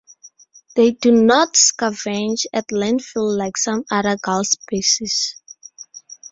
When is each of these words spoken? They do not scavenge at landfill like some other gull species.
They 0.75 0.93
do 0.93 1.11
not 1.11 1.53
scavenge 1.53 2.47
at 2.53 2.69
landfill 2.69 3.37
like 3.37 3.55
some 3.55 3.83
other 3.91 4.17
gull 4.19 4.43
species. 4.43 5.35